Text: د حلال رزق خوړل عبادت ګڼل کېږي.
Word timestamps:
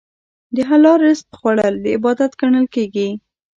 د 0.55 0.57
حلال 0.69 0.97
رزق 1.05 1.27
خوړل 1.39 1.75
عبادت 1.95 2.31
ګڼل 2.41 2.65
کېږي. 2.75 3.09